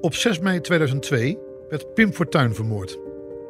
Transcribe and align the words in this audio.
Op 0.00 0.14
6 0.14 0.38
mei 0.38 0.60
2002 0.60 1.38
werd 1.68 1.94
Pim 1.94 2.12
Fortuyn 2.12 2.54
vermoord. 2.54 2.98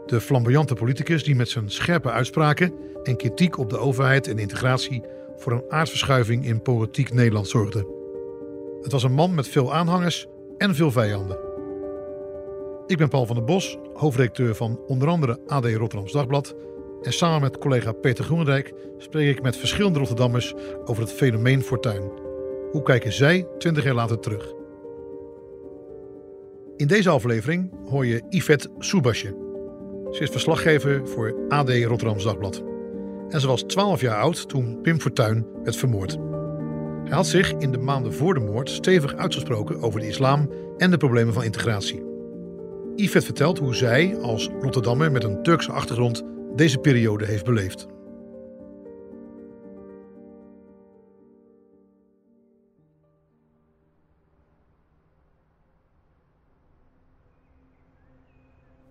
De 0.06 0.20
flamboyante 0.20 0.74
politicus 0.74 1.24
die 1.24 1.34
met 1.34 1.48
zijn 1.48 1.70
scherpe 1.70 2.10
uitspraken 2.10 2.74
en 3.02 3.16
kritiek 3.16 3.58
op 3.58 3.70
de 3.70 3.78
overheid 3.78 4.28
en 4.28 4.38
integratie 4.38 5.02
voor 5.36 5.52
een 5.52 5.64
aardverschuiving 5.68 6.46
in 6.46 6.62
politiek 6.62 7.12
Nederland 7.12 7.48
zorgde. 7.48 7.86
Het 8.82 8.92
was 8.92 9.02
een 9.02 9.12
man 9.12 9.34
met 9.34 9.48
veel 9.48 9.74
aanhangers 9.74 10.26
en 10.58 10.74
veel 10.74 10.90
vijanden. 10.90 11.38
Ik 12.86 12.96
ben 12.96 13.08
Paul 13.08 13.26
van 13.26 13.36
der 13.36 13.44
Bos, 13.44 13.78
hoofdredacteur 13.92 14.54
van 14.54 14.80
onder 14.86 15.08
andere 15.08 15.38
AD 15.46 15.64
Rotterdams 15.64 16.12
Dagblad. 16.12 16.56
En 17.02 17.12
samen 17.12 17.40
met 17.40 17.58
collega 17.58 17.92
Peter 17.92 18.24
Groenendijk 18.24 18.74
spreek 18.98 19.36
ik 19.36 19.42
met 19.42 19.56
verschillende 19.56 19.98
Rotterdammers 19.98 20.54
over 20.84 21.02
het 21.02 21.12
fenomeen 21.12 21.62
Fortuyn. 21.62 22.10
Hoe 22.70 22.82
kijken 22.82 23.12
zij 23.12 23.46
20 23.58 23.84
jaar 23.84 23.94
later 23.94 24.20
terug? 24.20 24.57
In 26.78 26.86
deze 26.86 27.08
aflevering 27.08 27.70
hoor 27.88 28.06
je 28.06 28.22
Yvette 28.28 28.68
Soebasje. 28.78 29.34
Ze 30.10 30.22
is 30.22 30.30
verslaggever 30.30 31.08
voor 31.08 31.34
AD 31.48 31.70
Rotterdams 31.70 32.24
Dagblad. 32.24 32.62
En 33.28 33.40
ze 33.40 33.46
was 33.46 33.62
12 33.62 34.00
jaar 34.00 34.20
oud 34.20 34.48
toen 34.48 34.80
Pim 34.82 35.00
Fortuyn 35.00 35.46
werd 35.62 35.76
vermoord. 35.76 36.18
Hij 37.04 37.16
had 37.16 37.26
zich 37.26 37.52
in 37.52 37.72
de 37.72 37.78
maanden 37.78 38.14
voor 38.14 38.34
de 38.34 38.40
moord 38.40 38.70
stevig 38.70 39.14
uitgesproken 39.14 39.80
over 39.80 40.00
de 40.00 40.06
islam 40.06 40.50
en 40.76 40.90
de 40.90 40.96
problemen 40.96 41.34
van 41.34 41.44
integratie. 41.44 42.04
Yvette 42.96 43.26
vertelt 43.26 43.58
hoe 43.58 43.74
zij 43.74 44.16
als 44.16 44.48
Rotterdammer 44.60 45.12
met 45.12 45.24
een 45.24 45.42
Turkse 45.42 45.72
achtergrond 45.72 46.22
deze 46.56 46.78
periode 46.78 47.24
heeft 47.24 47.44
beleefd. 47.44 47.86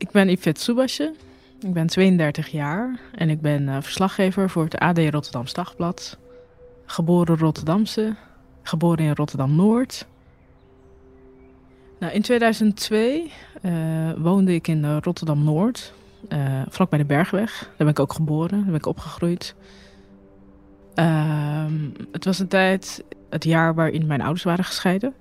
Ik 0.07 0.13
ben 0.13 0.29
Yvette 0.29 0.61
Soebasje. 0.61 1.13
Ik 1.59 1.73
ben 1.73 1.87
32 1.87 2.47
jaar 2.47 2.99
en 3.15 3.29
ik 3.29 3.41
ben 3.41 3.61
uh, 3.61 3.77
verslaggever 3.81 4.49
voor 4.49 4.63
het 4.63 4.77
AD 4.77 4.97
Rotterdams 4.97 5.53
Dagblad. 5.53 6.17
Geboren 6.85 7.37
Rotterdamse, 7.37 8.15
geboren 8.61 9.05
in 9.05 9.15
Rotterdam-Noord. 9.15 10.05
Nou, 11.99 12.13
in 12.13 12.21
2002 12.21 13.31
uh, 13.61 14.11
woonde 14.17 14.53
ik 14.53 14.67
in 14.67 14.83
uh, 14.83 14.97
Rotterdam-Noord, 15.01 15.93
vlak 16.69 16.89
bij 16.89 16.99
de 16.99 17.05
Bergweg. 17.05 17.59
Daar 17.59 17.73
ben 17.77 17.87
ik 17.87 17.99
ook 17.99 18.13
geboren, 18.13 18.57
daar 18.57 18.65
ben 18.65 18.75
ik 18.75 18.85
opgegroeid. 18.85 19.55
Ehm, 20.93 21.73
het 22.11 22.25
was 22.25 22.39
een 22.39 22.47
tijd, 22.47 23.03
het 23.29 23.43
jaar 23.43 23.75
waarin 23.75 24.05
mijn 24.05 24.21
ouders 24.21 24.43
waren 24.43 24.65
gescheiden. 24.65 25.13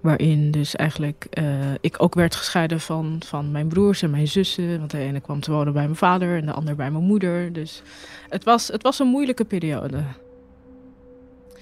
Waarin 0.00 0.50
dus 0.50 0.76
eigenlijk 0.76 1.26
uh, 1.38 1.44
ik 1.80 2.02
ook 2.02 2.14
werd 2.14 2.34
gescheiden 2.34 2.80
van, 2.80 3.20
van 3.26 3.50
mijn 3.50 3.68
broers 3.68 4.02
en 4.02 4.10
mijn 4.10 4.28
zussen. 4.28 4.78
Want 4.78 4.90
de 4.90 4.98
ene 4.98 5.20
kwam 5.20 5.40
te 5.40 5.50
wonen 5.50 5.72
bij 5.72 5.82
mijn 5.82 5.96
vader 5.96 6.36
en 6.36 6.46
de 6.46 6.52
ander 6.52 6.76
bij 6.76 6.90
mijn 6.90 7.04
moeder. 7.04 7.52
Dus 7.52 7.82
het 8.28 8.44
was, 8.44 8.68
het 8.68 8.82
was 8.82 8.98
een 8.98 9.06
moeilijke 9.06 9.44
periode. 9.44 10.02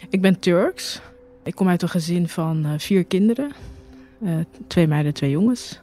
Ik 0.09 0.21
ben 0.21 0.39
Turks. 0.39 1.01
Ik 1.43 1.55
kom 1.55 1.69
uit 1.69 1.83
een 1.83 1.89
gezin 1.89 2.29
van 2.29 2.67
uh, 2.67 2.73
vier 2.77 3.05
kinderen. 3.05 3.53
Uh, 4.23 4.35
twee 4.67 4.87
meiden, 4.87 5.15
twee 5.15 5.31
jongens. 5.31 5.81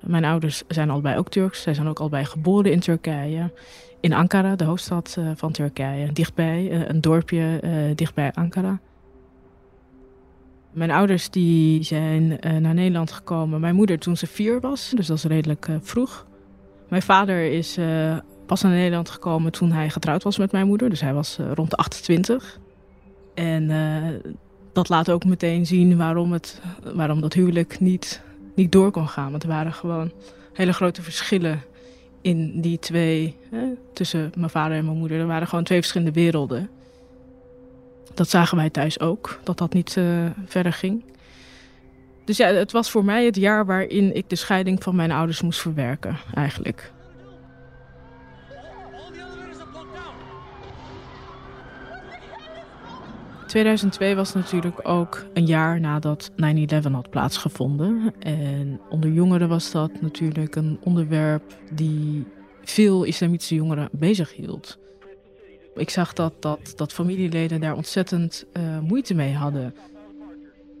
Mijn 0.00 0.24
ouders 0.24 0.62
zijn 0.68 0.90
allebei 0.90 1.18
ook 1.18 1.28
Turks. 1.28 1.62
Zij 1.62 1.74
zijn 1.74 1.88
ook 1.88 2.00
allebei 2.00 2.24
geboren 2.24 2.72
in 2.72 2.80
Turkije. 2.80 3.52
In 4.00 4.12
Ankara, 4.12 4.56
de 4.56 4.64
hoofdstad 4.64 5.18
van 5.34 5.52
Turkije. 5.52 6.12
Dichtbij, 6.12 6.88
een 6.88 7.00
dorpje 7.00 7.60
dichtbij 7.94 8.32
Ankara. 8.32 8.80
Mijn 10.72 10.90
ouders 10.90 11.30
die 11.30 11.82
zijn 11.82 12.22
uh, 12.22 12.56
naar 12.56 12.74
Nederland 12.74 13.12
gekomen. 13.12 13.60
Mijn 13.60 13.74
moeder 13.74 13.98
toen 13.98 14.16
ze 14.16 14.26
vier 14.26 14.60
was, 14.60 14.92
dus 14.94 15.06
dat 15.06 15.16
is 15.16 15.24
redelijk 15.24 15.68
uh, 15.68 15.76
vroeg. 15.80 16.26
Mijn 16.88 17.02
vader 17.02 17.52
is 17.52 17.78
uh, 17.78 18.16
pas 18.46 18.62
naar 18.62 18.72
Nederland 18.72 19.10
gekomen 19.10 19.52
toen 19.52 19.72
hij 19.72 19.90
getrouwd 19.90 20.22
was 20.22 20.38
met 20.38 20.52
mijn 20.52 20.66
moeder. 20.66 20.90
Dus 20.90 21.00
hij 21.00 21.14
was 21.14 21.38
rond 21.54 21.70
de 21.70 21.76
28. 21.76 22.58
En 23.34 23.70
dat 24.72 24.88
laat 24.88 25.10
ook 25.10 25.24
meteen 25.24 25.66
zien 25.66 25.96
waarom, 25.96 26.32
het, 26.32 26.60
waarom 26.94 27.20
dat 27.20 27.32
huwelijk 27.32 27.80
niet, 27.80 28.22
niet 28.54 28.72
door 28.72 28.90
kon 28.90 29.08
gaan. 29.08 29.30
Want 29.30 29.42
er 29.42 29.48
waren 29.48 29.72
gewoon 29.72 30.12
hele 30.52 30.72
grote 30.72 31.02
verschillen 31.02 31.62
in 32.20 32.60
die 32.60 32.78
twee, 32.78 33.36
tussen 33.92 34.32
mijn 34.36 34.50
vader 34.50 34.76
en 34.76 34.84
mijn 34.84 34.98
moeder. 34.98 35.20
Er 35.20 35.26
waren 35.26 35.48
gewoon 35.48 35.64
twee 35.64 35.78
verschillende 35.78 36.12
werelden. 36.12 36.70
Dat 38.14 38.28
zagen 38.28 38.56
wij 38.56 38.70
thuis 38.70 39.00
ook, 39.00 39.40
dat 39.44 39.58
dat 39.58 39.72
niet 39.72 39.96
uh, 39.96 40.26
verder 40.46 40.72
ging. 40.72 41.04
Dus 42.24 42.36
ja, 42.36 42.46
het 42.46 42.72
was 42.72 42.90
voor 42.90 43.04
mij 43.04 43.24
het 43.24 43.36
jaar 43.36 43.66
waarin 43.66 44.16
ik 44.16 44.28
de 44.28 44.36
scheiding 44.36 44.82
van 44.82 44.96
mijn 44.96 45.10
ouders 45.10 45.42
moest 45.42 45.60
verwerken, 45.60 46.16
eigenlijk. 46.34 46.92
...2002 53.56 54.14
was 54.14 54.32
natuurlijk 54.34 54.88
ook 54.88 55.24
een 55.34 55.46
jaar 55.46 55.80
nadat 55.80 56.30
9-11 56.30 56.34
had 56.92 57.10
plaatsgevonden. 57.10 58.14
En 58.18 58.80
onder 58.88 59.10
jongeren 59.10 59.48
was 59.48 59.70
dat 59.70 60.00
natuurlijk 60.00 60.56
een 60.56 60.78
onderwerp 60.82 61.42
die 61.72 62.26
veel 62.62 63.04
islamitische 63.04 63.54
jongeren 63.54 63.88
bezig 63.92 64.34
hield. 64.34 64.78
Ik 65.80 65.90
zag 65.90 66.12
dat, 66.12 66.42
dat, 66.42 66.72
dat 66.76 66.92
familieleden 66.92 67.60
daar 67.60 67.76
ontzettend 67.76 68.44
uh, 68.52 68.78
moeite 68.78 69.14
mee 69.14 69.34
hadden. 69.34 69.74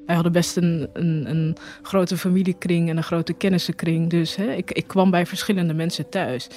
Wij 0.06 0.14
hadden 0.14 0.32
best 0.32 0.56
een, 0.56 0.88
een, 0.92 1.30
een, 1.30 1.56
grote 1.82 2.16
familiekring 2.16 2.88
en 2.88 2.96
een 2.96 3.02
grote 3.02 3.32
kennissenkring. 3.32 4.10
Dus 4.10 4.36
hè, 4.36 4.52
ik, 4.52 4.70
ik 4.70 4.86
kwam 4.86 5.10
bij 5.10 5.26
verschillende 5.26 5.74
mensen 5.74 6.08
thuis. 6.08 6.48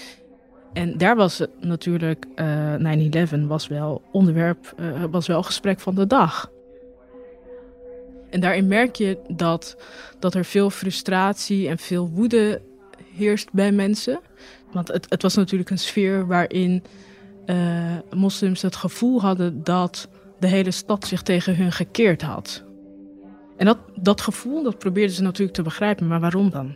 En 0.74 0.98
daar 0.98 1.16
was 1.16 1.46
natuurlijk, 1.60 2.26
uh, 2.36 3.36
9-11 3.38 3.48
was 3.48 3.68
wel 3.68 4.02
onderwerp, 4.12 4.74
uh, 4.80 5.04
was 5.12 5.28
wel 5.28 5.44
gesprek 5.44 5.80
van 5.80 5.96
de 5.96 6.08
dag. 6.08 6.52
En 8.30 8.40
daarin 8.40 8.68
merk 8.68 8.96
je 8.96 9.18
dat, 9.28 9.78
dat 10.20 10.34
er 10.34 10.46
veel 10.46 10.70
frustratie 10.70 11.68
en 11.68 11.78
veel 11.78 12.10
woede 12.10 12.62
heerst 13.16 13.52
bij 13.52 13.72
mensen. 13.72 14.20
Want 14.72 14.88
het, 14.88 15.06
het 15.10 15.22
was 15.22 15.36
natuurlijk 15.36 15.70
een 15.70 15.78
sfeer 15.78 16.28
waarin 16.28 16.84
uh, 17.46 17.98
moslims 18.16 18.62
het 18.62 18.76
gevoel 18.76 19.22
hadden 19.22 19.64
dat 19.64 20.08
de 20.40 20.48
hele 20.48 20.72
stad 20.72 21.06
zich 21.06 21.22
tegen 21.22 21.56
hun 21.56 21.72
gekeerd 21.72 22.22
had. 22.22 22.64
En 23.58 23.66
dat, 23.66 23.78
dat 23.96 24.22
gevoel, 24.22 24.64
dat 24.64 24.78
probeerden 24.78 25.16
ze 25.16 25.22
natuurlijk 25.22 25.56
te 25.56 25.62
begrijpen, 25.62 26.08
maar 26.08 26.20
waarom 26.20 26.50
dan? 26.50 26.76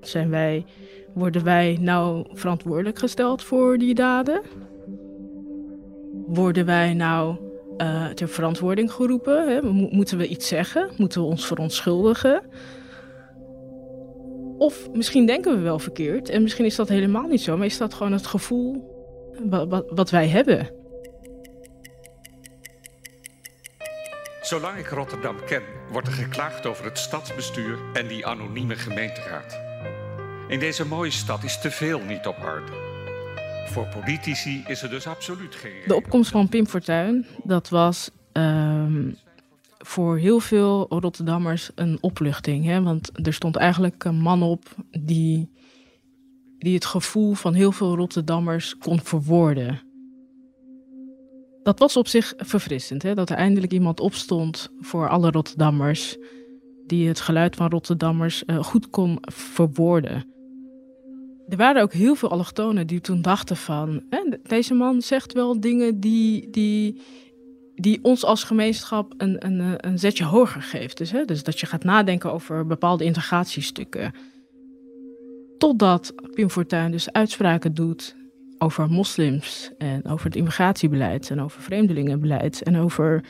Zijn 0.00 0.30
wij, 0.30 0.64
worden 1.14 1.44
wij 1.44 1.78
nou 1.80 2.26
verantwoordelijk 2.32 2.98
gesteld 2.98 3.42
voor 3.42 3.78
die 3.78 3.94
daden? 3.94 4.42
Worden 6.26 6.66
wij 6.66 6.94
nou 6.94 7.36
uh, 7.78 8.06
ter 8.06 8.28
verantwoording 8.28 8.92
geroepen? 8.92 9.48
Hè? 9.48 9.62
Moeten 9.72 10.18
we 10.18 10.26
iets 10.26 10.48
zeggen? 10.48 10.90
Moeten 10.96 11.20
we 11.20 11.26
ons 11.26 11.46
verontschuldigen? 11.46 12.42
Of 14.58 14.88
misschien 14.92 15.26
denken 15.26 15.54
we 15.54 15.60
wel 15.60 15.78
verkeerd 15.78 16.28
en 16.28 16.42
misschien 16.42 16.64
is 16.64 16.76
dat 16.76 16.88
helemaal 16.88 17.26
niet 17.26 17.40
zo, 17.40 17.56
maar 17.56 17.66
is 17.66 17.78
dat 17.78 17.94
gewoon 17.94 18.12
het 18.12 18.26
gevoel 18.26 18.98
wat, 19.38 19.68
wat, 19.68 19.84
wat 19.90 20.10
wij 20.10 20.28
hebben. 20.28 20.70
Zolang 24.42 24.78
ik 24.78 24.86
Rotterdam 24.86 25.36
ken, 25.46 25.62
wordt 25.90 26.06
er 26.06 26.12
geklaagd 26.12 26.66
over 26.66 26.84
het 26.84 26.98
stadsbestuur 26.98 27.78
en 27.92 28.06
die 28.06 28.26
anonieme 28.26 28.74
gemeenteraad. 28.74 29.60
In 30.48 30.58
deze 30.58 30.86
mooie 30.86 31.10
stad 31.10 31.44
is 31.44 31.60
te 31.60 31.70
veel 31.70 32.00
niet 32.00 32.26
op 32.26 32.36
orde. 32.44 32.72
Voor 33.66 33.86
politici 33.86 34.64
is 34.66 34.82
er 34.82 34.90
dus 34.90 35.06
absoluut 35.06 35.54
geen. 35.54 35.82
De 35.86 35.94
opkomst 35.94 36.30
van 36.30 36.48
Pim 36.48 36.66
Fortuyn, 36.66 37.26
dat 37.44 37.68
was 37.68 38.10
um, 38.32 39.16
voor 39.78 40.18
heel 40.18 40.40
veel 40.40 40.86
Rotterdammers 40.88 41.70
een 41.74 41.98
opluchting. 42.00 42.64
Hè? 42.64 42.82
Want 42.82 43.26
er 43.26 43.32
stond 43.32 43.56
eigenlijk 43.56 44.04
een 44.04 44.20
man 44.20 44.42
op 44.42 44.64
die 44.90 45.50
die 46.60 46.74
het 46.74 46.84
gevoel 46.84 47.34
van 47.34 47.54
heel 47.54 47.72
veel 47.72 47.96
Rotterdammers 47.96 48.78
kon 48.78 49.00
verwoorden. 49.00 49.80
Dat 51.62 51.78
was 51.78 51.96
op 51.96 52.08
zich 52.08 52.34
verfrissend, 52.36 53.02
hè? 53.02 53.14
dat 53.14 53.30
er 53.30 53.36
eindelijk 53.36 53.72
iemand 53.72 54.00
opstond 54.00 54.70
voor 54.80 55.08
alle 55.08 55.30
Rotterdammers, 55.30 56.16
die 56.86 57.08
het 57.08 57.20
geluid 57.20 57.56
van 57.56 57.70
Rotterdammers 57.70 58.42
uh, 58.46 58.62
goed 58.62 58.90
kon 58.90 59.18
verwoorden. 59.20 60.24
Er 61.48 61.56
waren 61.56 61.82
ook 61.82 61.92
heel 61.92 62.14
veel 62.14 62.30
allochtonen 62.30 62.86
die 62.86 63.00
toen 63.00 63.22
dachten 63.22 63.56
van, 63.56 64.02
hè, 64.10 64.20
deze 64.42 64.74
man 64.74 65.02
zegt 65.02 65.32
wel 65.32 65.60
dingen 65.60 66.00
die, 66.00 66.50
die, 66.50 67.00
die 67.74 67.98
ons 68.02 68.24
als 68.24 68.44
gemeenschap 68.44 69.14
een, 69.16 69.46
een, 69.46 69.86
een 69.88 69.98
zetje 69.98 70.24
hoger 70.24 70.62
geeft. 70.62 70.96
Dus, 70.96 71.10
hè, 71.10 71.24
dus 71.24 71.42
dat 71.42 71.60
je 71.60 71.66
gaat 71.66 71.84
nadenken 71.84 72.32
over 72.32 72.66
bepaalde 72.66 73.04
integratiestukken. 73.04 74.14
Totdat 75.60 76.14
Pim 76.34 76.50
Fortuyn 76.50 76.90
dus 76.90 77.12
uitspraken 77.12 77.74
doet 77.74 78.16
over 78.58 78.90
moslims 78.90 79.70
en 79.78 80.06
over 80.06 80.26
het 80.26 80.36
immigratiebeleid 80.36 81.30
en 81.30 81.40
over 81.40 81.62
vreemdelingenbeleid 81.62 82.62
en 82.62 82.76
over, 82.76 83.24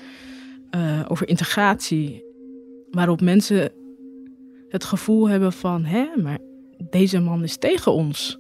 uh, 0.76 1.04
over 1.08 1.28
integratie. 1.28 2.24
Waarop 2.90 3.20
mensen 3.20 3.72
het 4.68 4.84
gevoel 4.84 5.28
hebben 5.28 5.52
van, 5.52 5.84
hè, 5.84 6.06
maar 6.22 6.38
deze 6.90 7.20
man 7.20 7.42
is 7.42 7.56
tegen 7.56 7.92
ons. 7.92 8.38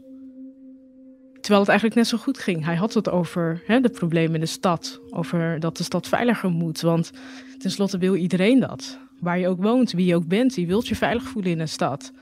Terwijl 1.32 1.60
het 1.60 1.68
eigenlijk 1.68 1.94
net 1.94 2.06
zo 2.06 2.18
goed 2.18 2.38
ging. 2.38 2.64
Hij 2.64 2.76
had 2.76 2.94
het 2.94 3.10
over 3.10 3.62
hè, 3.66 3.80
de 3.80 3.90
problemen 3.90 4.34
in 4.34 4.40
de 4.40 4.46
stad. 4.46 5.00
Over 5.08 5.60
dat 5.60 5.76
de 5.76 5.84
stad 5.84 6.08
veiliger 6.08 6.50
moet. 6.50 6.80
Want 6.80 7.10
tenslotte 7.58 7.98
wil 7.98 8.14
iedereen 8.14 8.60
dat. 8.60 8.98
Waar 9.20 9.38
je 9.38 9.48
ook 9.48 9.62
woont, 9.62 9.92
wie 9.92 10.06
je 10.06 10.14
ook 10.14 10.26
bent, 10.26 10.54
die 10.54 10.66
wilt 10.66 10.88
je 10.88 10.96
veilig 10.96 11.22
voelen 11.22 11.50
in 11.50 11.60
een 11.60 11.68
stad. 11.68 12.12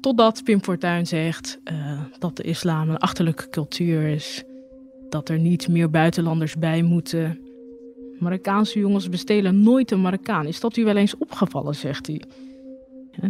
Totdat 0.00 0.44
Pim 0.44 0.62
Fortuyn 0.62 1.06
zegt 1.06 1.58
uh, 1.64 2.00
dat 2.18 2.36
de 2.36 2.42
islam 2.42 2.90
een 2.90 2.98
achterlijke 2.98 3.48
cultuur 3.48 4.08
is. 4.08 4.44
Dat 5.08 5.28
er 5.28 5.38
niet 5.38 5.68
meer 5.68 5.90
buitenlanders 5.90 6.56
bij 6.56 6.82
moeten. 6.82 7.40
Marokkaanse 8.18 8.78
jongens 8.78 9.08
bestelen 9.08 9.62
nooit 9.62 9.90
een 9.90 10.00
Marokkaan. 10.00 10.46
Is 10.46 10.60
dat 10.60 10.76
u 10.76 10.84
wel 10.84 10.96
eens 10.96 11.16
opgevallen, 11.16 11.74
zegt 11.74 12.06
hij. 12.06 12.22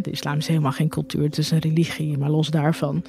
De 0.01 0.11
islam 0.11 0.37
is 0.37 0.47
helemaal 0.47 0.71
geen 0.71 0.89
cultuur, 0.89 1.23
het 1.23 1.37
is 1.37 1.51
een 1.51 1.59
religie, 1.59 2.17
maar 2.17 2.29
los 2.29 2.49
daarvan. 2.49 3.03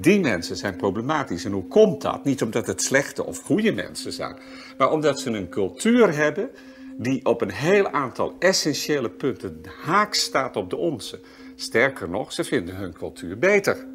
Die 0.00 0.20
mensen 0.20 0.56
zijn 0.56 0.76
problematisch. 0.76 1.44
En 1.44 1.52
hoe 1.52 1.68
komt 1.68 2.02
dat? 2.02 2.24
Niet 2.24 2.42
omdat 2.42 2.66
het 2.66 2.82
slechte 2.82 3.24
of 3.24 3.38
goede 3.38 3.72
mensen 3.72 4.12
zijn, 4.12 4.36
maar 4.78 4.92
omdat 4.92 5.20
ze 5.20 5.30
een 5.30 5.48
cultuur 5.48 6.16
hebben 6.16 6.50
die 6.98 7.24
op 7.24 7.40
een 7.40 7.52
heel 7.52 7.90
aantal 7.90 8.34
essentiële 8.38 9.10
punten 9.10 9.60
haak 9.84 10.14
staat 10.14 10.56
op 10.56 10.70
de 10.70 10.76
onze. 10.76 11.20
Sterker 11.54 12.08
nog, 12.08 12.32
ze 12.32 12.44
vinden 12.44 12.76
hun 12.76 12.92
cultuur 12.92 13.38
beter 13.38 13.86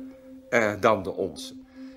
eh, 0.49 0.73
dan 0.79 1.03
de 1.03 1.13
onze. 1.13 1.53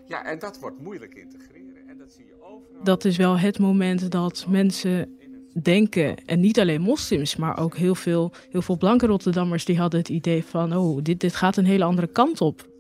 Ja, 0.06 0.25
en 0.25 0.38
dat 0.38 0.59
wordt 0.59 0.79
moeilijk 0.79 1.14
integreren. 1.14 1.88
En 1.88 1.99
dat 1.99 2.12
zie 2.12 2.26
je 2.26 2.35
overal. 2.43 2.85
Dat 2.85 3.05
is 3.05 3.17
wel 3.17 3.38
het 3.38 3.59
moment 3.59 4.11
dat 4.11 4.47
mensen 4.49 5.19
denken, 5.62 6.25
en 6.26 6.41
niet 6.41 6.61
alleen 6.61 6.81
moslims, 6.81 7.37
maar 7.37 7.59
ook 7.59 7.76
heel 7.76 7.94
veel, 7.94 8.32
heel 8.50 8.62
veel 8.62 8.76
blanke 8.76 9.06
Rotterdammers, 9.06 9.64
die 9.64 9.79
hadden 9.79 10.00
het 10.00 10.09
idee 10.09 10.44
van, 10.44 10.76
oh, 10.76 11.03
dit, 11.03 11.20
dit 11.20 11.35
gaat 11.35 11.56
een 11.56 11.64
hele 11.64 11.85
andere 11.85 12.06
kant 12.06 12.41
op. 12.41 12.70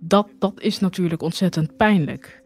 Dat, 0.00 0.28
dat 0.38 0.60
is 0.60 0.78
natuurlijk 0.78 1.22
ontzettend 1.22 1.76
pijnlijk. 1.76 2.37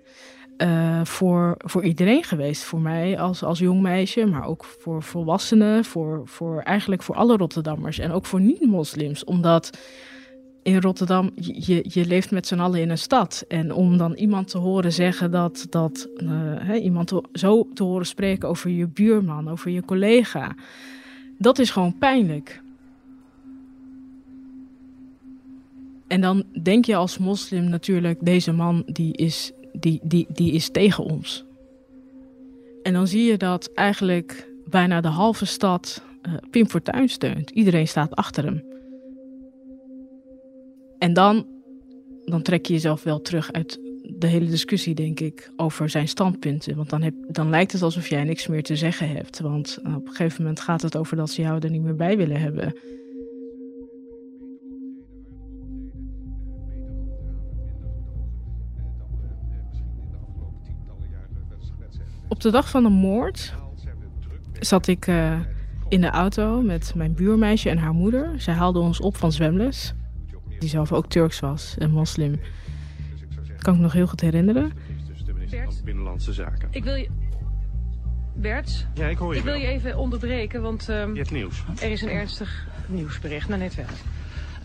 Uh, 0.62 1.04
voor, 1.04 1.54
voor 1.58 1.84
iedereen 1.84 2.24
geweest. 2.24 2.62
Voor 2.62 2.80
mij 2.80 3.18
als, 3.18 3.42
als 3.42 3.58
jong 3.58 3.80
meisje, 3.80 4.26
maar 4.26 4.46
ook 4.46 4.64
voor 4.64 5.02
volwassenen, 5.02 5.84
voor, 5.84 6.22
voor 6.24 6.60
eigenlijk 6.60 7.02
voor 7.02 7.14
alle 7.14 7.36
Rotterdammers 7.36 7.98
en 7.98 8.10
ook 8.10 8.26
voor 8.26 8.40
niet-moslims. 8.40 9.24
Omdat 9.24 9.78
in 10.62 10.80
Rotterdam, 10.80 11.30
je, 11.34 11.84
je 11.88 12.06
leeft 12.06 12.30
met 12.30 12.46
z'n 12.46 12.58
allen 12.58 12.80
in 12.80 12.90
een 12.90 12.98
stad. 12.98 13.44
En 13.48 13.72
om 13.72 13.96
dan 13.96 14.14
iemand 14.14 14.48
te 14.48 14.58
horen 14.58 14.92
zeggen 14.92 15.30
dat, 15.30 15.66
dat 15.70 16.08
uh, 16.16 16.84
iemand 16.84 17.12
zo 17.32 17.68
te 17.74 17.82
horen 17.82 18.06
spreken 18.06 18.48
over 18.48 18.70
je 18.70 18.86
buurman, 18.86 19.50
over 19.50 19.70
je 19.70 19.84
collega, 19.84 20.54
dat 21.38 21.58
is 21.58 21.70
gewoon 21.70 21.98
pijnlijk. 21.98 22.62
En 26.06 26.20
dan 26.20 26.44
denk 26.62 26.84
je 26.84 26.96
als 26.96 27.18
moslim 27.18 27.64
natuurlijk, 27.64 28.18
deze 28.20 28.52
man 28.52 28.82
die 28.86 29.16
is, 29.16 29.52
die, 29.72 30.00
die, 30.02 30.26
die 30.28 30.52
is 30.52 30.70
tegen 30.70 31.04
ons. 31.04 31.44
En 32.82 32.92
dan 32.92 33.06
zie 33.06 33.22
je 33.22 33.36
dat 33.36 33.72
eigenlijk 33.74 34.48
bijna 34.66 35.00
de 35.00 35.08
halve 35.08 35.44
stad 35.44 36.02
uh, 36.26 36.34
Pim 36.50 36.68
Fortuyn 36.68 37.08
steunt. 37.08 37.50
Iedereen 37.50 37.88
staat 37.88 38.14
achter 38.14 38.44
hem. 38.44 38.64
En 40.98 41.12
dan, 41.12 41.46
dan 42.24 42.42
trek 42.42 42.66
je 42.66 42.72
jezelf 42.72 43.02
wel 43.02 43.20
terug 43.20 43.52
uit 43.52 43.80
de 44.02 44.26
hele 44.26 44.46
discussie, 44.46 44.94
denk 44.94 45.20
ik, 45.20 45.50
over 45.56 45.88
zijn 45.88 46.08
standpunten. 46.08 46.76
Want 46.76 46.90
dan, 46.90 47.02
heb, 47.02 47.14
dan 47.28 47.50
lijkt 47.50 47.72
het 47.72 47.82
alsof 47.82 48.08
jij 48.08 48.24
niks 48.24 48.46
meer 48.46 48.62
te 48.62 48.76
zeggen 48.76 49.08
hebt. 49.08 49.40
Want 49.40 49.78
op 49.78 50.06
een 50.06 50.14
gegeven 50.14 50.42
moment 50.42 50.60
gaat 50.60 50.82
het 50.82 50.96
over 50.96 51.16
dat 51.16 51.30
ze 51.30 51.42
jou 51.42 51.58
er 51.60 51.70
niet 51.70 51.82
meer 51.82 51.96
bij 51.96 52.16
willen 52.16 52.40
hebben. 52.40 52.74
Op 62.32 62.40
de 62.40 62.50
dag 62.50 62.70
van 62.70 62.82
de 62.82 62.88
moord 62.88 63.54
zat 64.60 64.86
ik 64.86 65.06
uh, 65.06 65.38
in 65.88 66.00
de 66.00 66.10
auto 66.10 66.62
met 66.62 66.92
mijn 66.94 67.14
buurmeisje 67.14 67.70
en 67.70 67.78
haar 67.78 67.92
moeder. 67.92 68.40
Zij 68.40 68.54
haalden 68.54 68.82
ons 68.82 69.00
op 69.00 69.16
van 69.16 69.32
zwemles 69.32 69.94
die 70.58 70.68
zelf 70.68 70.92
ook 70.92 71.06
Turks 71.06 71.40
was 71.40 71.74
en 71.78 71.90
moslim. 71.90 72.40
Dat 73.46 73.62
kan 73.62 73.74
ik 73.74 73.80
nog 73.80 73.92
heel 73.92 74.06
goed 74.06 74.20
herinneren. 74.20 74.72
Dus 75.08 75.24
de 75.24 75.32
minister 75.32 75.64
van 75.64 75.74
Binnenlandse 75.84 76.32
Zaken. 76.32 76.68
Ik 76.70 76.84
wil 76.84 76.94
je... 76.94 77.08
Bert? 78.34 78.86
Ja, 78.94 79.06
ik 79.06 79.18
hoor 79.18 79.32
je 79.32 79.38
Ik 79.38 79.44
wil 79.44 79.54
je 79.54 79.66
even 79.66 79.98
onderbreken, 79.98 80.62
want... 80.62 80.88
Um, 80.88 81.12
je 81.12 81.18
hebt 81.18 81.30
nieuws. 81.30 81.64
Er 81.80 81.90
is 81.90 82.02
een 82.02 82.10
ernstig 82.10 82.66
nieuwsbericht. 82.86 83.48
Nou, 83.48 83.60
net 83.60 83.74
wel. 83.74 83.86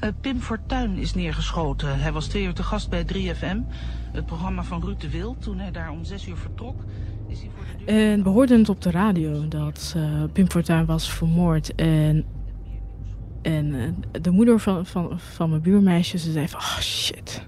Uh, 0.03 0.09
Pim 0.21 0.39
Fortuyn 0.39 0.97
is 0.97 1.13
neergeschoten. 1.13 1.99
Hij 1.99 2.11
was 2.11 2.27
twee 2.27 2.43
uur 2.43 2.53
te 2.53 2.63
gast 2.63 2.89
bij 2.89 3.05
3FM, 3.13 3.57
het 4.11 4.25
programma 4.25 4.63
van 4.63 4.81
Ruud 4.81 5.01
de 5.01 5.09
Wild. 5.09 5.41
Toen 5.41 5.59
hij 5.59 5.71
daar 5.71 5.89
om 5.89 6.03
zes 6.03 6.27
uur 6.27 6.37
vertrok, 6.37 6.83
de. 7.41 7.91
En 7.91 8.23
we 8.23 8.29
hoorden 8.29 8.59
het 8.59 8.69
op 8.69 8.81
de 8.81 8.91
radio 8.91 9.47
dat 9.47 9.93
uh, 9.97 10.23
Pim 10.33 10.49
Fortuyn 10.49 10.85
was 10.85 11.13
vermoord. 11.13 11.75
En 11.75 12.25
en 13.47 13.65
uh, 13.65 13.89
de 14.21 14.31
moeder 14.31 14.59
van, 14.59 14.85
van, 14.85 15.19
van 15.19 15.49
mijn 15.49 15.61
buurmeisje, 15.61 16.17
ze 16.17 16.31
zei 16.31 16.47
van... 16.47 16.59
Oh 16.59 16.79
shit, 16.79 17.47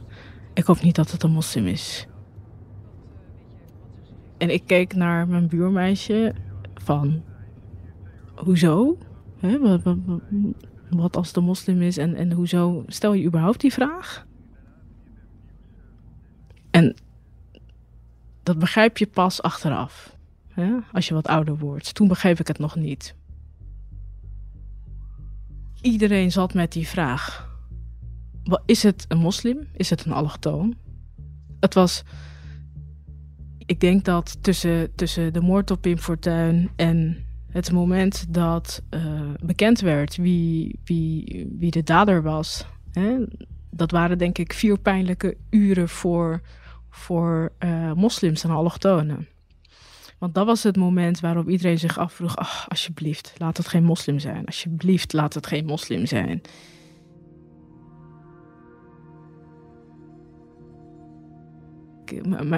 ik 0.54 0.64
hoop 0.64 0.82
niet 0.82 0.96
dat 0.96 1.12
het 1.12 1.24
een 1.24 1.32
moslim 1.32 1.68
is. 1.68 2.08
En 4.38 4.50
ik 4.50 4.64
keek 4.66 4.96
naar 4.96 5.28
mijn 5.28 5.48
buurmeisje 5.48 6.34
van... 6.74 7.22
Hoezo? 8.36 8.98
Wat, 9.40 9.84
wat, 9.84 9.98
wat, 10.90 11.16
als 11.16 11.36
een 11.36 11.44
moslim 11.44 11.82
is 11.82 11.98
en, 11.98 12.16
en 12.16 12.32
hoezo 12.32 12.84
stel 12.88 13.14
je 13.14 13.26
überhaupt 13.26 13.62
die 13.62 13.74
vraag? 13.74 14.26
En 16.72 16.96
dat 18.50 18.60
begrijp 18.60 18.98
je 18.98 19.08
pas 19.08 19.42
achteraf. 19.42 20.16
Hè? 20.48 20.72
Als 20.92 21.08
je 21.08 21.14
wat 21.14 21.28
ouder 21.28 21.58
wordt. 21.58 21.94
Toen 21.94 22.08
begreep 22.08 22.40
ik 22.40 22.48
het 22.48 22.60
nog 22.60 22.76
niet. 22.76 23.16
Iedereen 25.82 26.32
zat 26.32 26.54
met 26.54 26.72
die 26.72 26.88
vraag. 26.88 27.50
Is 28.66 28.84
het 28.84 29.06
een 29.08 29.18
moslim? 29.18 29.68
Is 29.74 29.90
het 29.90 30.06
een 30.06 30.12
allochtoon? 30.12 30.76
Het 31.60 31.74
was... 31.74 32.04
Ik 33.66 33.80
denk 33.80 34.06
dat 34.06 34.38
tussen, 34.44 34.96
tussen 34.96 35.34
de 35.34 35.42
moord 35.42 35.72
op 35.72 35.82
Pim 35.82 35.98
Fortuyn 35.98 36.70
en 36.76 37.26
het 37.52 37.72
moment 37.72 38.34
dat 38.34 38.82
uh, 38.90 39.22
bekend 39.44 39.80
werd 39.80 40.16
wie, 40.16 40.80
wie, 40.84 41.48
wie 41.60 41.72
de 41.72 41.84
dader 41.84 42.22
was... 42.22 42.66
Hè, 42.92 43.18
dat 43.70 43.92
waren 43.92 44.18
denk 44.18 44.38
ik 44.38 44.54
vier 44.54 44.80
pijnlijke 44.80 45.38
uren 45.50 45.90
voor, 45.90 46.42
voor 46.90 47.52
uh, 47.60 47.94
moslims 47.94 48.44
en 48.44 48.50
allochtonen. 48.50 49.28
Want 50.18 50.34
dat 50.34 50.46
was 50.46 50.64
het 50.64 50.78
moment 50.78 51.20
waarop 51.20 51.50
iedereen 51.50 51.80
zich 51.80 51.98
afvroeg: 51.98 52.36
ach, 52.36 52.70
alsjeblieft, 52.70 53.34
laat 53.38 53.58
het 53.58 53.68
geen 53.68 53.84
moslim 53.84 54.20
zijn. 54.20 54.46
Alsjeblieft, 54.46 55.14
laat 55.14 55.34
het 55.34 55.48
geen 55.48 55.66
moslim 55.66 56.06
zijn. 56.06 56.42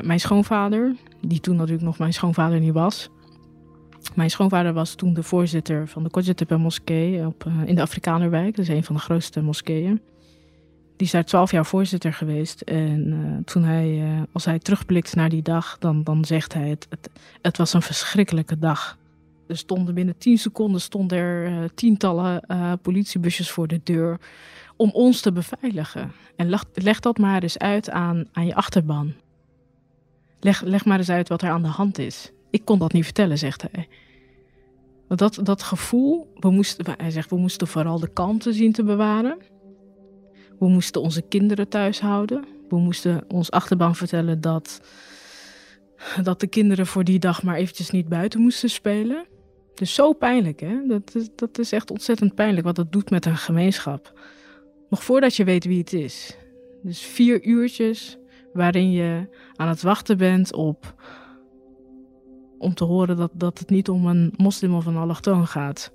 mijn 0.04 0.20
schoonvader, 0.20 0.96
die 1.22 1.40
toen 1.40 1.56
natuurlijk 1.56 1.84
nog 1.84 1.98
mijn 1.98 2.14
schoonvader 2.14 2.60
niet 2.60 2.74
was. 2.74 3.10
Mijn 4.16 4.30
schoonvader 4.30 4.74
was 4.74 4.96
toen 4.96 5.14
de 5.14 5.24
voorzitter 5.24 5.88
van 5.88 6.04
de 6.04 6.10
Kojetepe 6.10 6.58
moskee 6.58 7.26
op, 7.26 7.46
uh, 7.48 7.54
in 7.66 7.76
de 7.76 7.82
Afrikanerwijk. 7.82 8.56
Dat 8.56 8.66
is 8.66 8.72
een 8.76 8.84
van 8.84 8.96
de 8.96 9.02
grootste 9.02 9.42
moskeeën. 9.42 10.02
Die 11.02 11.10
is 11.10 11.16
daar 11.16 11.26
twaalf 11.26 11.52
jaar 11.52 11.66
voorzitter 11.66 12.14
geweest. 12.14 12.62
En 12.62 13.08
uh, 13.08 13.38
toen 13.46 13.64
hij, 13.64 13.90
uh, 13.90 14.22
als 14.32 14.46
hij 14.46 14.60
terugblikt 14.60 15.16
naar 15.16 15.30
die 15.30 15.42
dag, 15.42 15.78
dan, 15.80 16.04
dan 16.04 16.26
zegt 16.26 16.54
hij: 16.54 16.70
het, 16.70 16.88
het, 16.90 17.10
het 17.42 17.58
was 17.58 17.74
een 17.74 17.82
verschrikkelijke 17.82 18.60
dag. 18.60 18.98
Er 19.48 19.58
stonden 19.58 19.94
binnen 19.94 20.18
tien 20.18 20.38
seconden 20.38 20.82
stonden 20.82 21.18
er 21.18 21.52
uh, 21.52 21.70
tientallen 21.76 22.42
politiebusjes 22.82 23.52
voor 23.52 23.68
de 23.68 23.82
deur 23.84 24.20
om 24.76 24.90
ons 24.90 25.22
te 25.22 25.32
beveiligen. 25.32 26.12
En 26.36 26.50
leg, 26.74 27.00
dat 27.00 27.18
maar 27.18 27.42
eens 27.42 27.58
uit 27.58 27.90
aan, 27.90 28.26
aan 28.32 28.46
je 28.46 28.56
achterban. 28.56 29.14
Leg, 30.40 30.62
leg 30.62 30.86
maar 30.86 30.98
eens 30.98 31.10
uit 31.10 31.30
wat 31.30 31.42
er 31.42 31.50
aan 31.50 31.64
de 31.64 31.68
hand 31.68 32.00
is. 32.00 32.32
Ik 32.50 32.66
kon 32.66 32.80
dat 32.80 32.94
niet 32.94 33.04
vertellen, 33.04 33.38
zegt 33.38 33.66
hij. 33.72 33.88
Dat, 35.08 35.40
dat 35.44 35.64
gevoel, 35.64 36.34
we 36.40 36.50
moesten, 36.50 36.86
hij 36.98 37.12
zegt, 37.12 37.30
we 37.30 37.38
moesten 37.38 37.68
vooral 37.68 38.00
de 38.00 38.14
kalmte 38.14 38.54
zien 38.54 38.72
te 38.72 38.84
bewaren. 38.84 39.38
We 40.62 40.68
moesten 40.68 41.02
onze 41.02 41.22
kinderen 41.22 41.68
thuis 41.68 42.00
houden. 42.00 42.46
We 42.70 42.78
moesten 42.78 43.24
ons 43.28 43.52
achterban 43.52 43.96
vertellen 43.96 44.42
dat, 44.42 44.82
dat 46.24 46.40
de 46.40 46.48
kinderen 46.48 46.88
voor 46.88 47.04
die 47.04 47.20
dag 47.20 47.44
maar 47.44 47.56
eventjes 47.56 47.90
niet 47.90 48.08
buiten 48.08 48.42
moesten 48.42 48.70
spelen. 48.70 49.26
Dus 49.74 49.94
zo 49.94 50.14
pijnlijk, 50.14 50.60
hè? 50.60 50.88
Dat 50.88 51.16
is, 51.16 51.30
dat 51.36 51.60
is 51.60 51.72
echt 51.72 51.92
ontzettend 51.92 52.36
pijnlijk 52.36 52.66
wat 52.66 52.76
dat 52.76 52.92
doet 52.92 53.10
met 53.10 53.26
een 53.26 53.38
gemeenschap. 53.38 54.20
Nog 54.90 55.04
voordat 55.04 55.36
je 55.36 55.44
weet 55.44 55.66
wie 55.66 55.80
het 55.80 55.94
is. 55.94 56.38
Dus 56.84 57.00
vier 57.00 57.44
uurtjes 57.44 58.18
waarin 58.54 58.92
je 58.92 59.28
aan 59.56 59.68
het 59.68 59.82
wachten 59.82 60.18
bent 60.18 60.54
op. 60.54 60.94
om 62.58 62.74
te 62.74 62.84
horen 62.84 63.18
dat, 63.18 63.32
dat 63.34 63.60
het 63.60 63.70
niet 63.70 63.90
om 63.90 64.06
een 64.06 64.34
moslim 64.38 64.76
of 64.76 64.86
een 64.86 64.98
allochtoon 64.98 65.48
gaat. 65.48 65.92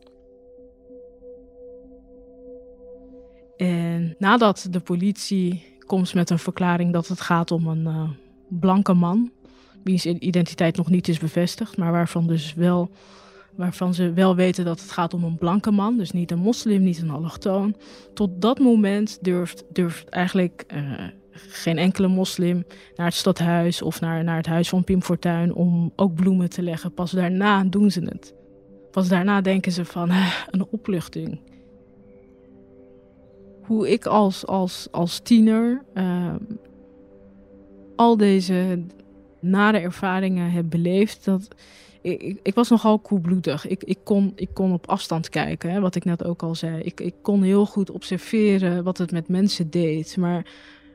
En 3.57 4.15
nadat 4.19 4.67
de 4.71 4.81
politie 4.81 5.65
komt 5.87 6.15
met 6.15 6.31
een 6.31 6.39
verklaring 6.39 6.93
dat 6.93 7.09
het 7.09 7.21
gaat 7.21 7.51
om 7.51 7.67
een 7.67 7.87
uh, 7.87 8.11
blanke 8.49 8.95
man, 8.95 9.31
wiens 9.85 10.07
identiteit 10.07 10.77
nog 10.77 10.91
niet 10.91 11.09
is 11.09 11.19
bevestigd, 11.19 11.77
maar 11.77 11.93
waarvan 11.93 12.27
dus 12.27 12.55
wel 12.55 12.91
waarvan 13.57 13.95
ze 13.95 14.13
wel 14.13 14.35
weten 14.35 14.65
dat 14.65 14.81
het 14.81 14.91
gaat 14.91 15.15
om 15.15 15.25
een 15.25 15.39
blanke 15.39 15.71
man, 15.71 15.97
dus 15.97 16.11
niet 16.11 16.31
een 16.31 16.39
moslim, 16.39 16.83
niet 16.83 17.03
een 17.03 17.11
allochtoon. 17.11 17.77
Tot 18.15 18.31
dat 18.41 18.59
moment 18.59 19.19
durft, 19.21 19.65
durft 19.73 20.09
eigenlijk 20.09 20.65
uh, 20.75 21.05
geen 21.31 21.79
enkele 21.79 22.09
moslim 22.09 22.65
naar 22.97 23.07
het 23.07 23.15
stadhuis 23.15 23.83
of 23.83 24.01
naar, 24.01 24.25
naar 24.25 24.37
het 24.37 24.47
huis 24.47 24.69
van 24.69 24.85
Pim 24.85 25.03
Fortuyn 25.03 25.55
om 25.55 25.93
ook 25.97 26.15
bloemen 26.15 26.51
te 26.51 26.63
leggen. 26.63 26.95
Pas 26.95 27.11
daarna 27.11 27.65
doen 27.65 27.91
ze 27.91 28.01
het. 28.01 28.35
Pas 28.91 29.09
daarna 29.09 29.41
denken 29.41 29.73
ze 29.73 29.85
van 29.85 30.11
eh, 30.11 30.33
een 30.51 30.67
opluchting. 30.71 31.41
Hoe 33.67 33.91
ik 33.91 34.07
als, 34.07 34.47
als, 34.47 34.89
als 34.91 35.19
tiener 35.19 35.83
uh, 35.95 36.35
al 37.97 38.17
deze 38.17 38.83
nare 39.41 39.79
ervaringen 39.79 40.51
heb 40.51 40.71
beleefd, 40.71 41.25
dat 41.25 41.49
ik, 42.01 42.39
ik, 42.43 42.55
was 42.55 42.69
nogal 42.69 42.99
koelbloedig. 42.99 43.67
Ik, 43.67 43.85
ik, 43.85 43.99
kon, 44.05 44.33
ik 44.35 44.49
kon 44.53 44.73
op 44.73 44.89
afstand 44.89 45.29
kijken, 45.29 45.71
hè, 45.71 45.81
wat 45.81 45.95
ik 45.95 46.05
net 46.05 46.25
ook 46.25 46.43
al 46.43 46.55
zei. 46.55 46.83
Ik, 46.83 47.01
ik 47.01 47.15
kon 47.23 47.43
heel 47.43 47.67
goed 47.67 47.91
observeren 47.91 48.85
wat 48.85 48.99
het 48.99 49.13
met 49.13 49.29
mensen 49.29 49.71
deed. 49.71 50.17
Maar 50.17 50.47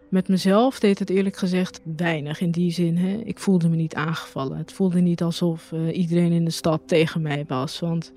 met 0.10 0.28
mezelf 0.28 0.80
deed 0.80 1.00
het 1.00 1.10
eerlijk 1.10 1.38
gezegd 1.38 1.82
weinig 1.96 2.42
in 2.42 2.52
die 2.52 2.72
zin. 2.72 2.98
Hè. 2.98 3.18
Ik 3.18 3.40
voelde 3.40 3.70
me 3.70 3.76
niet 3.76 3.96
aangevallen. 3.96 4.58
Het 4.58 4.72
voelde 4.72 5.00
niet 5.00 5.24
alsof 5.24 5.72
uh, 5.72 5.98
iedereen 5.98 6.32
in 6.32 6.46
de 6.46 6.52
stad 6.52 6.82
tegen 6.86 7.22
mij 7.22 7.46
was. 7.48 7.80
Want 7.80 8.12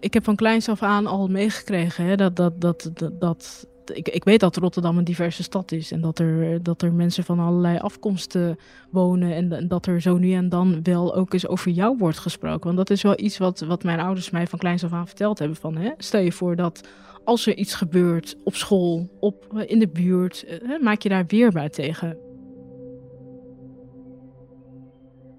ik 0.00 0.14
heb 0.14 0.24
van 0.24 0.36
kleins 0.36 0.68
af 0.68 0.82
aan 0.82 1.06
al 1.06 1.28
meegekregen 1.28 2.04
hè, 2.04 2.16
dat, 2.16 2.36
dat, 2.36 2.60
dat, 2.60 2.90
dat, 3.18 3.66
ik, 3.92 4.08
ik 4.08 4.24
weet 4.24 4.40
dat 4.40 4.56
Rotterdam 4.56 4.98
een 4.98 5.04
diverse 5.04 5.42
stad 5.42 5.72
is. 5.72 5.92
En 5.92 6.00
dat 6.00 6.18
er, 6.18 6.62
dat 6.62 6.82
er 6.82 6.92
mensen 6.92 7.24
van 7.24 7.38
allerlei 7.38 7.78
afkomsten 7.78 8.58
wonen. 8.90 9.34
En, 9.34 9.68
dat 9.68 9.86
er 9.86 10.00
zo 10.00 10.18
nu 10.18 10.32
en 10.32 10.48
dan 10.48 10.80
wel 10.82 11.14
ook 11.14 11.32
eens 11.32 11.46
over 11.46 11.70
jou 11.70 11.96
wordt 11.98 12.18
gesproken. 12.18 12.64
Want 12.64 12.76
dat 12.76 12.90
is 12.90 13.02
wel 13.02 13.20
iets 13.20 13.38
wat, 13.38 13.60
wat 13.60 13.84
mijn 13.84 14.00
ouders 14.00 14.30
mij 14.30 14.46
van 14.46 14.58
kleins 14.58 14.84
af 14.84 14.92
aan 14.92 15.06
verteld 15.06 15.38
hebben. 15.38 15.56
Van, 15.56 15.76
hè, 15.76 15.90
stel 15.96 16.20
je 16.20 16.32
voor 16.32 16.56
dat 16.56 16.88
als 17.24 17.46
er 17.46 17.56
iets 17.56 17.74
gebeurt 17.74 18.36
op 18.44 18.54
school, 18.54 19.08
op, 19.20 19.62
in 19.66 19.78
de 19.78 19.88
buurt, 19.88 20.44
hè, 20.64 20.78
maak 20.78 21.02
je 21.02 21.08
daar 21.08 21.26
weerbaar 21.26 21.70
tegen. 21.70 22.18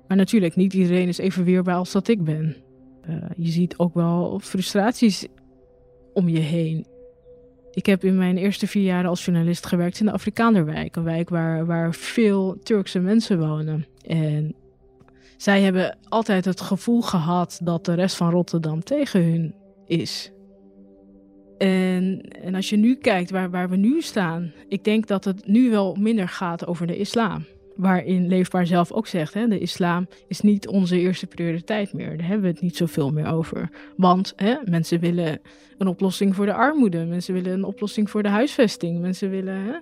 Maar 0.07 0.17
natuurlijk, 0.17 0.55
niet 0.55 0.73
iedereen 0.73 1.07
is 1.07 1.17
even 1.17 1.43
weerbaar 1.43 1.75
als 1.75 1.91
dat 1.91 2.07
ik 2.07 2.23
ben. 2.23 2.55
Uh, 3.09 3.15
je 3.35 3.51
ziet 3.51 3.77
ook 3.77 3.93
wel 3.93 4.39
frustraties 4.39 5.27
om 6.13 6.29
je 6.29 6.39
heen. 6.39 6.85
Ik 7.71 7.85
heb 7.85 8.03
in 8.03 8.17
mijn 8.17 8.37
eerste 8.37 8.67
vier 8.67 8.83
jaar 8.83 9.07
als 9.07 9.25
journalist 9.25 9.65
gewerkt 9.65 9.99
in 9.99 10.05
de 10.05 10.11
Afrikaanderwijk. 10.11 10.95
Een 10.95 11.03
wijk 11.03 11.29
waar, 11.29 11.65
waar 11.65 11.93
veel 11.93 12.59
Turkse 12.63 12.99
mensen 12.99 13.39
wonen. 13.39 13.85
En 14.05 14.55
zij 15.37 15.61
hebben 15.61 15.97
altijd 16.03 16.45
het 16.45 16.61
gevoel 16.61 17.01
gehad 17.01 17.59
dat 17.63 17.85
de 17.85 17.93
rest 17.93 18.15
van 18.15 18.29
Rotterdam 18.29 18.83
tegen 18.83 19.23
hun 19.23 19.55
is. 19.85 20.31
En, 21.57 22.21
en 22.21 22.55
als 22.55 22.69
je 22.69 22.77
nu 22.77 22.95
kijkt 22.95 23.31
waar, 23.31 23.49
waar 23.49 23.69
we 23.69 23.75
nu 23.75 24.01
staan, 24.01 24.53
ik 24.67 24.83
denk 24.83 25.07
dat 25.07 25.25
het 25.25 25.47
nu 25.47 25.69
wel 25.69 25.95
minder 25.95 26.27
gaat 26.27 26.67
over 26.67 26.87
de 26.87 26.97
islam 26.97 27.45
waarin 27.79 28.27
Leefbaar 28.27 28.67
zelf 28.67 28.91
ook 28.91 29.07
zegt: 29.07 29.33
hè, 29.33 29.48
de 29.48 29.59
islam 29.59 30.07
is 30.27 30.41
niet 30.41 30.67
onze 30.67 31.00
eerste 31.00 31.27
prioriteit 31.27 31.93
meer. 31.93 32.17
Daar 32.17 32.27
hebben 32.27 32.41
we 32.41 32.53
het 32.53 32.62
niet 32.62 32.77
zoveel 32.77 33.12
meer 33.12 33.27
over. 33.27 33.69
Want 33.95 34.33
hè, 34.36 34.55
mensen 34.65 35.00
willen 35.00 35.39
een 35.77 35.88
oplossing 35.88 36.36
voor 36.36 36.45
de 36.45 36.53
armoede, 36.53 37.05
mensen 37.05 37.33
willen 37.33 37.51
een 37.51 37.63
oplossing 37.63 38.09
voor 38.09 38.24
de 38.24 38.29
huisvesting, 38.29 39.00
mensen 39.00 39.29
willen. 39.29 39.63
Hè, 39.63 39.74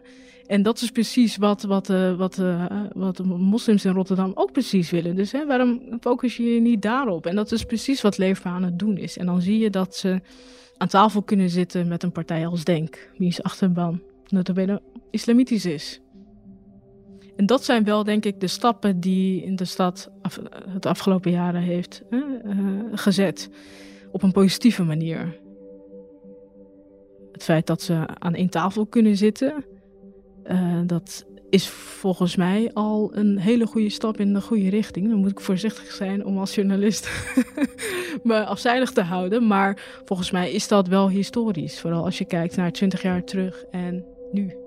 en 0.47 0.61
dat 0.61 0.81
is 0.81 0.91
precies 0.91 1.37
wat, 1.37 1.63
wat, 1.63 1.89
uh, 1.89 2.17
wat, 2.17 2.37
uh, 2.37 2.65
wat 2.93 3.17
de 3.17 3.23
moslims 3.23 3.85
in 3.85 3.93
Rotterdam 3.93 4.31
ook 4.35 4.51
precies 4.51 4.89
willen. 4.89 5.15
Dus 5.15 5.31
hè, 5.31 5.45
waarom 5.45 5.81
focus 5.99 6.37
je 6.37 6.43
je 6.43 6.61
niet 6.61 6.81
daarop? 6.81 7.25
En 7.25 7.35
dat 7.35 7.51
is 7.51 7.63
precies 7.63 8.01
wat 8.01 8.17
Leefbaar 8.17 8.53
aan 8.53 8.63
het 8.63 8.79
doen 8.79 8.97
is. 8.97 9.17
En 9.17 9.25
dan 9.25 9.41
zie 9.41 9.59
je 9.59 9.69
dat 9.69 9.95
ze 9.95 10.21
aan 10.77 10.87
tafel 10.87 11.21
kunnen 11.21 11.49
zitten 11.49 11.87
met 11.87 12.03
een 12.03 12.11
partij 12.11 12.47
als 12.47 12.63
Denk, 12.63 13.09
wiens 13.17 13.43
achterban 13.43 14.01
notabene 14.27 14.81
islamitisch 15.11 15.65
is. 15.65 16.01
En 17.37 17.45
dat 17.45 17.63
zijn 17.63 17.83
wel, 17.83 18.03
denk 18.03 18.25
ik, 18.25 18.39
de 18.39 18.47
stappen 18.47 18.99
die 18.99 19.43
in 19.43 19.55
de 19.55 19.65
stad 19.65 20.11
het 20.69 20.85
afgelopen 20.85 21.31
jaren 21.31 21.61
heeft 21.61 22.03
uh, 22.09 22.21
gezet. 22.91 23.49
Op 24.11 24.23
een 24.23 24.31
positieve 24.31 24.83
manier. 24.83 25.39
Het 27.31 27.43
feit 27.43 27.67
dat 27.67 27.81
ze 27.81 28.07
aan 28.19 28.35
één 28.35 28.49
tafel 28.49 28.85
kunnen 28.85 29.17
zitten, 29.17 29.65
uh, 30.51 30.79
dat 30.85 31.25
is 31.49 31.67
volgens 31.67 32.35
mij 32.35 32.71
al 32.73 33.09
een 33.15 33.37
hele 33.37 33.65
goede 33.65 33.89
stap 33.89 34.19
in 34.19 34.33
de 34.33 34.41
goede 34.41 34.69
richting. 34.69 35.09
Dan 35.09 35.19
moet 35.19 35.31
ik 35.31 35.39
voorzichtig 35.39 35.91
zijn 35.91 36.25
om 36.25 36.37
als 36.37 36.55
journalist 36.55 37.09
me 38.23 38.45
afzijdig 38.45 38.91
te 38.91 39.01
houden. 39.01 39.47
Maar 39.47 40.01
volgens 40.05 40.31
mij 40.31 40.51
is 40.51 40.67
dat 40.67 40.87
wel 40.87 41.09
historisch. 41.09 41.79
Vooral 41.79 42.05
als 42.05 42.17
je 42.17 42.25
kijkt 42.25 42.55
naar 42.55 42.71
20 42.71 43.01
jaar 43.01 43.23
terug 43.23 43.63
en 43.71 44.05
nu. 44.31 44.66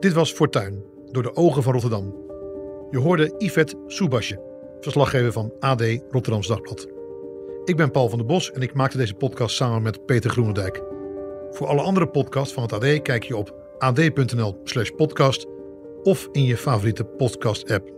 Dit 0.00 0.12
was 0.12 0.32
Fortuin, 0.32 0.84
door 1.10 1.22
de 1.22 1.36
ogen 1.36 1.62
van 1.62 1.72
Rotterdam. 1.72 2.14
Je 2.90 2.98
hoorde 2.98 3.34
Yvette 3.38 3.76
Soebasje, 3.86 4.40
verslaggever 4.80 5.32
van 5.32 5.52
AD 5.60 5.82
Rotterdams 6.10 6.46
Dagblad. 6.46 6.88
Ik 7.64 7.76
ben 7.76 7.90
Paul 7.90 8.08
van 8.08 8.18
der 8.18 8.26
Bos 8.26 8.52
en 8.52 8.62
ik 8.62 8.74
maakte 8.74 8.96
deze 8.96 9.14
podcast 9.14 9.56
samen 9.56 9.82
met 9.82 10.06
Peter 10.06 10.30
Groenendijk. 10.30 10.82
Voor 11.50 11.66
alle 11.66 11.80
andere 11.80 12.08
podcasts 12.08 12.54
van 12.54 12.62
het 12.62 12.72
AD 12.72 13.02
kijk 13.02 13.22
je 13.22 13.36
op 13.36 13.54
ad.nl/podcast 13.78 15.46
of 16.02 16.28
in 16.32 16.44
je 16.44 16.56
favoriete 16.56 17.04
podcast-app. 17.04 17.97